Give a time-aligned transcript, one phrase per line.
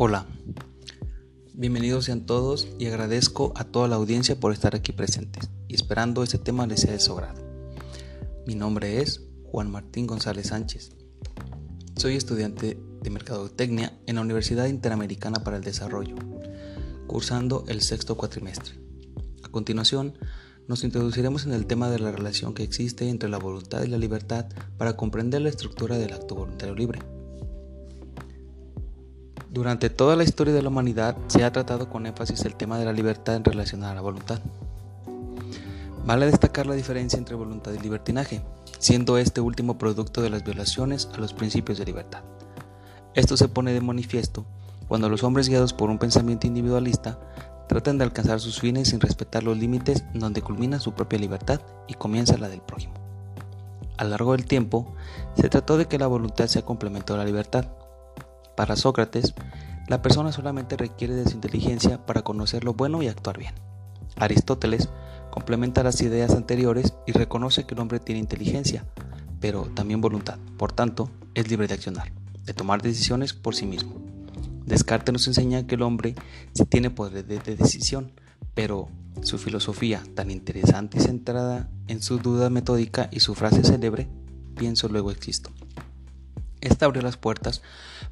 [0.00, 0.26] Hola,
[1.54, 6.22] bienvenidos sean todos y agradezco a toda la audiencia por estar aquí presentes y esperando
[6.22, 7.42] este tema les sea de su agrado.
[8.46, 10.92] Mi nombre es Juan Martín González Sánchez.
[11.96, 16.14] Soy estudiante de Mercadotecnia en la Universidad Interamericana para el Desarrollo,
[17.08, 18.76] cursando el sexto cuatrimestre.
[19.42, 20.16] A continuación,
[20.68, 23.98] nos introduciremos en el tema de la relación que existe entre la voluntad y la
[23.98, 24.46] libertad
[24.76, 27.00] para comprender la estructura del acto voluntario libre.
[29.50, 32.84] Durante toda la historia de la humanidad se ha tratado con énfasis el tema de
[32.84, 34.40] la libertad en relación a la voluntad.
[36.04, 38.42] Vale destacar la diferencia entre voluntad y libertinaje,
[38.78, 42.20] siendo este último producto de las violaciones a los principios de libertad.
[43.14, 44.44] Esto se pone de manifiesto
[44.86, 47.18] cuando los hombres guiados por un pensamiento individualista
[47.68, 51.94] tratan de alcanzar sus fines sin respetar los límites donde culmina su propia libertad y
[51.94, 52.92] comienza la del prójimo.
[53.96, 54.92] A lo largo del tiempo,
[55.36, 57.66] se trató de que la voluntad sea complemento de la libertad,
[58.58, 59.34] para Sócrates,
[59.86, 63.54] la persona solamente requiere de su inteligencia para conocer lo bueno y actuar bien.
[64.16, 64.88] Aristóteles
[65.30, 68.84] complementa las ideas anteriores y reconoce que el hombre tiene inteligencia,
[69.38, 70.40] pero también voluntad.
[70.56, 72.10] Por tanto, es libre de accionar,
[72.44, 73.94] de tomar decisiones por sí mismo.
[74.66, 76.16] Descartes nos enseña que el hombre
[76.52, 78.10] sí tiene poder de decisión,
[78.54, 78.88] pero
[79.22, 84.08] su filosofía, tan interesante y centrada en su duda metódica y su frase célebre,
[84.56, 85.50] pienso luego existo.
[86.60, 87.62] Esta abrió las puertas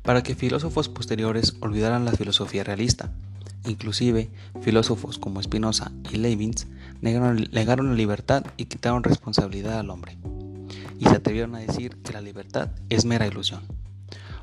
[0.02, 3.12] para que filósofos posteriores olvidaran la filosofía realista.
[3.66, 4.30] Inclusive,
[4.60, 6.66] filósofos como Spinoza y Leibniz
[7.00, 10.16] negaron, negaron la libertad y quitaron responsabilidad al hombre.
[10.98, 13.62] Y se atrevieron a decir que la libertad es mera ilusión.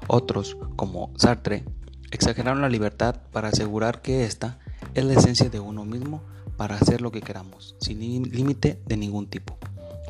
[0.07, 1.63] Otros, como Sartre,
[2.11, 4.59] exageraron la libertad para asegurar que ésta
[4.93, 6.21] es la esencia de uno mismo
[6.57, 9.57] para hacer lo que queramos, sin límite de ningún tipo.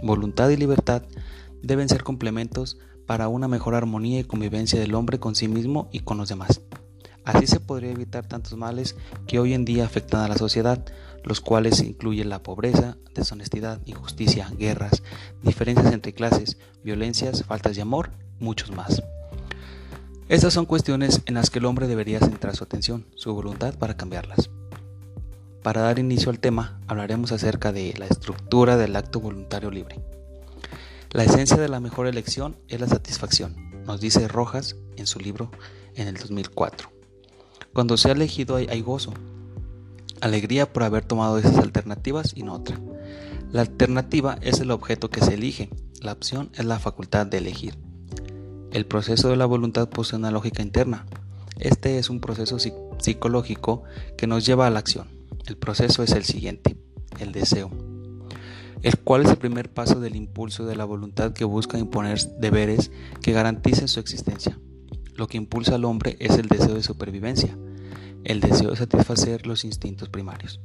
[0.02, 1.04] Voluntad y libertad
[1.62, 6.00] deben ser complementos para una mejor armonía y convivencia del hombre con sí mismo y
[6.00, 6.62] con los demás.
[7.26, 8.96] Así se podría evitar tantos males
[9.28, 10.84] que hoy en día afectan a la sociedad,
[11.24, 15.04] los cuales incluyen la pobreza, deshonestidad, injusticia, guerras,
[15.42, 19.02] diferencias entre clases, violencias, faltas de amor, muchos más.
[20.28, 23.96] Estas son cuestiones en las que el hombre debería centrar su atención, su voluntad para
[23.96, 24.50] cambiarlas.
[25.62, 30.02] Para dar inicio al tema, hablaremos acerca de la estructura del acto voluntario libre.
[31.14, 35.52] La esencia de la mejor elección es la satisfacción, nos dice Rojas en su libro
[35.94, 36.90] en el 2004.
[37.72, 39.14] Cuando se ha elegido hay, gozo,
[40.22, 42.80] alegría por haber tomado esas alternativas y no otra.
[43.52, 45.70] La alternativa es el objeto que se elige,
[46.02, 47.78] la opción es la facultad de elegir.
[48.72, 51.06] El proceso de la voluntad posee una lógica interna.
[51.60, 53.84] Este es un proceso psicológico
[54.18, 55.10] que nos lleva a la acción.
[55.46, 56.76] El proceso es el siguiente,
[57.20, 57.93] el deseo
[58.84, 62.92] el cual es el primer paso del impulso de la voluntad que busca imponer deberes
[63.22, 64.60] que garanticen su existencia.
[65.16, 67.58] Lo que impulsa al hombre es el deseo de supervivencia,
[68.26, 70.60] el deseo de satisfacer los instintos primarios.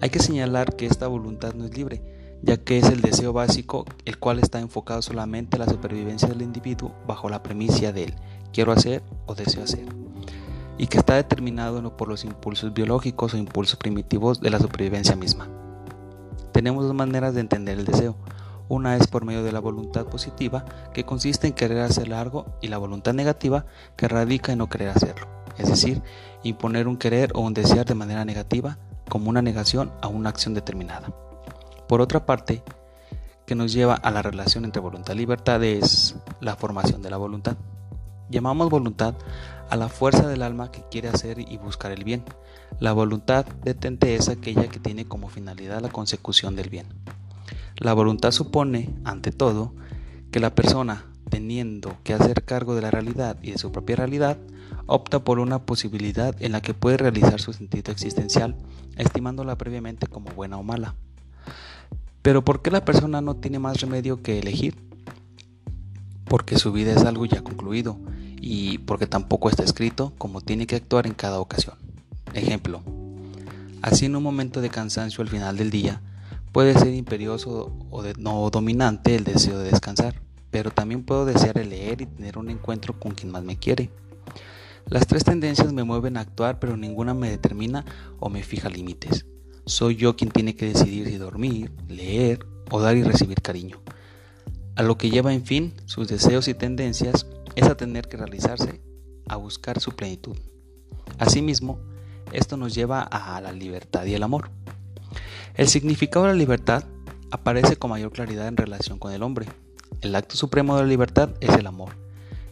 [0.00, 2.00] Hay que señalar que esta voluntad no es libre,
[2.42, 6.42] ya que es el deseo básico el cual está enfocado solamente a la supervivencia del
[6.42, 8.14] individuo bajo la premisa del
[8.52, 9.86] quiero hacer o deseo hacer,
[10.78, 15.16] y que está determinado no por los impulsos biológicos o impulsos primitivos de la supervivencia
[15.16, 15.67] misma.
[16.58, 18.16] Tenemos dos maneras de entender el deseo.
[18.68, 22.66] Una es por medio de la voluntad positiva, que consiste en querer hacer algo, y
[22.66, 23.64] la voluntad negativa,
[23.94, 25.28] que radica en no querer hacerlo.
[25.56, 26.02] Es decir,
[26.42, 28.76] imponer un querer o un desear de manera negativa,
[29.08, 31.12] como una negación a una acción determinada.
[31.86, 32.64] Por otra parte,
[33.46, 37.18] que nos lleva a la relación entre voluntad y libertad es la formación de la
[37.18, 37.56] voluntad.
[38.30, 39.14] Llamamos voluntad
[39.70, 42.24] a la fuerza del alma que quiere hacer y buscar el bien.
[42.78, 46.86] La voluntad detente es aquella que tiene como finalidad la consecución del bien.
[47.76, 49.72] La voluntad supone, ante todo,
[50.30, 54.36] que la persona, teniendo que hacer cargo de la realidad y de su propia realidad,
[54.86, 58.56] opta por una posibilidad en la que puede realizar su sentido existencial,
[58.96, 60.96] estimándola previamente como buena o mala.
[62.20, 64.76] Pero ¿por qué la persona no tiene más remedio que elegir?
[66.24, 67.98] Porque su vida es algo ya concluido
[68.50, 71.76] y porque tampoco está escrito como tiene que actuar en cada ocasión.
[72.32, 72.82] Ejemplo,
[73.82, 76.00] así en un momento de cansancio al final del día
[76.50, 82.00] puede ser imperioso o no dominante el deseo de descansar, pero también puedo desear leer
[82.00, 83.90] y tener un encuentro con quien más me quiere.
[84.86, 87.84] Las tres tendencias me mueven a actuar, pero ninguna me determina
[88.18, 89.26] o me fija límites.
[89.66, 93.82] Soy yo quien tiene que decidir si dormir, leer o dar y recibir cariño.
[94.74, 97.26] A lo que lleva en fin sus deseos y tendencias
[97.58, 98.80] es a tener que realizarse,
[99.28, 100.36] a buscar su plenitud.
[101.18, 101.80] Asimismo,
[102.32, 104.50] esto nos lleva a la libertad y el amor.
[105.54, 106.84] El significado de la libertad
[107.32, 109.46] aparece con mayor claridad en relación con el hombre.
[110.02, 111.96] El acto supremo de la libertad es el amor,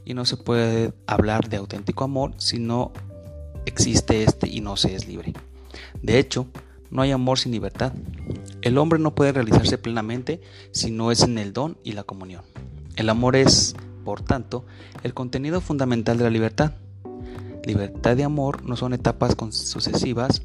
[0.04, 2.92] y no se puede hablar de auténtico amor si no
[3.64, 5.34] existe este y no se es libre.
[6.02, 6.48] De hecho,
[6.90, 7.92] no hay amor sin libertad.
[8.60, 10.40] El hombre no puede realizarse plenamente
[10.72, 12.42] si no es en el don y la comunión.
[12.96, 13.76] El amor es,
[14.06, 14.64] por tanto,
[15.02, 16.74] el contenido fundamental de la libertad.
[17.64, 20.42] Libertad y amor no son etapas sucesivas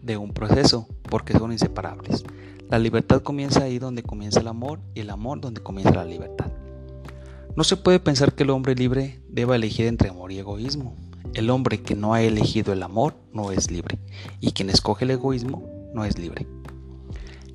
[0.00, 2.24] de un proceso, porque son inseparables.
[2.70, 6.46] La libertad comienza ahí donde comienza el amor y el amor donde comienza la libertad.
[7.54, 10.96] No se puede pensar que el hombre libre deba elegir entre amor y egoísmo.
[11.34, 13.98] El hombre que no ha elegido el amor no es libre,
[14.40, 16.46] y quien escoge el egoísmo no es libre.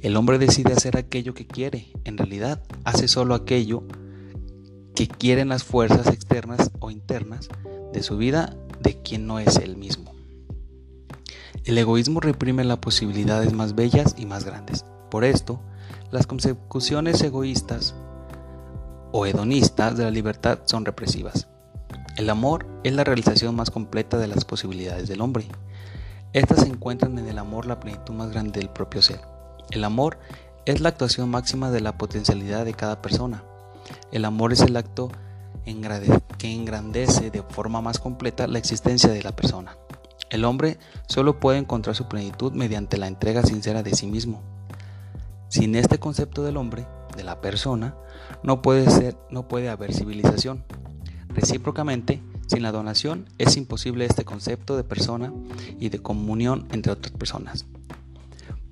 [0.02, 3.84] El hombre decide hacer aquello que quiere, en realidad hace solo aquello
[4.96, 7.50] que quieren las fuerzas externas o internas
[7.94, 10.14] de su vida de quien no es él mismo.
[11.64, 14.86] El egoísmo reprime las posibilidades más bellas y más grandes.
[15.10, 15.62] Por esto,
[16.10, 17.94] las consecuciones egoístas
[19.12, 21.48] o hedonistas de la libertad son represivas.
[22.18, 25.48] El amor es la realización más completa de las posibilidades del hombre.
[26.34, 29.22] Estas se encuentran en el amor la plenitud más grande del propio ser.
[29.70, 30.18] El amor
[30.66, 33.44] es la actuación máxima de la potencialidad de cada persona.
[34.12, 35.10] El amor es el acto
[36.38, 39.78] que engrandece de forma más completa la existencia de la persona.
[40.30, 40.78] El hombre
[41.08, 44.42] solo puede encontrar su plenitud mediante la entrega sincera de sí mismo.
[45.50, 47.96] Sin este concepto del hombre, de la persona,
[48.42, 50.64] no puede, ser, no puede haber civilización.
[51.28, 55.34] Recíprocamente, sin la donación es imposible este concepto de persona
[55.80, 57.66] y de comunión entre otras personas,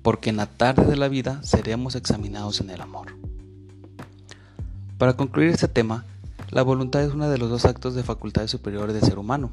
[0.02, 3.19] porque en la tarde de la vida seremos examinados en el amor.
[5.00, 6.04] Para concluir este tema,
[6.50, 9.50] la voluntad es uno de los dos actos de facultades superiores del ser humano.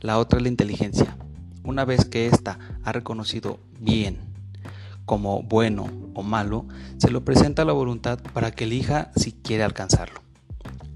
[0.00, 1.16] La otra es la inteligencia.
[1.64, 4.20] Una vez que ésta ha reconocido bien
[5.04, 6.66] como bueno o malo,
[6.98, 10.20] se lo presenta a la voluntad para que elija si quiere alcanzarlo.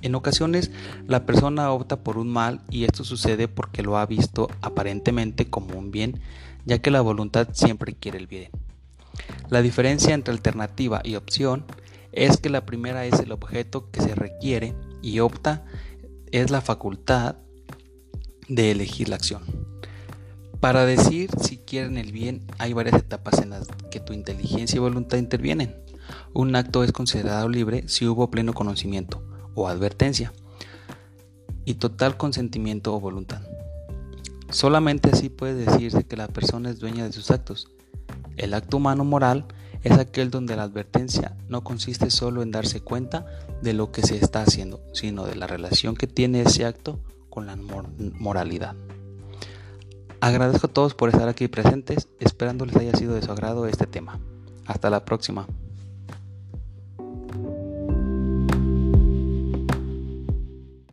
[0.02, 0.70] En ocasiones
[1.08, 5.76] la persona opta por un mal y esto sucede porque lo ha visto aparentemente como
[5.76, 6.20] un bien,
[6.64, 8.52] ya que la voluntad siempre quiere el bien.
[9.48, 11.64] La diferencia entre alternativa y opción
[12.12, 15.64] es que la primera es el objeto que se requiere y opta
[16.32, 17.36] es la facultad
[18.48, 19.42] de elegir la acción.
[20.60, 24.80] Para decir si quieren el bien hay varias etapas en las que tu inteligencia y
[24.80, 25.74] voluntad intervienen.
[26.34, 29.22] Un acto es considerado libre si hubo pleno conocimiento
[29.54, 30.32] o advertencia
[31.64, 33.42] y total consentimiento o voluntad.
[34.50, 37.68] Solamente así puede decirse que la persona es dueña de sus actos.
[38.36, 39.46] El acto humano moral
[39.82, 43.26] es aquel donde la advertencia no consiste solo en darse cuenta
[43.62, 47.46] de lo que se está haciendo, sino de la relación que tiene ese acto con
[47.46, 48.74] la moralidad.
[50.20, 53.86] Agradezco a todos por estar aquí presentes, esperando les haya sido de su agrado este
[53.86, 54.20] tema.
[54.66, 55.46] Hasta la próxima.